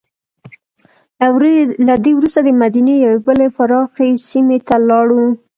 [1.87, 5.23] له دې وروسته دمدینې یوې بلې پراخې سیمې ته لاړو.